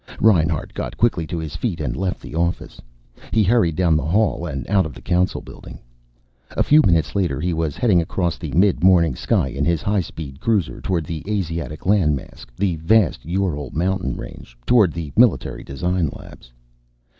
[0.19, 2.81] Reinhart got quickly to his feet and left the office.
[3.31, 5.77] He hurried down the hall and out of the Council building.
[6.57, 10.39] A few minutes later he was heading across the mid morning sky in his highspeed
[10.39, 14.57] cruiser, toward the Asiatic land mass, the vast Ural mountain range.
[14.65, 16.51] Toward the Military Designs labs.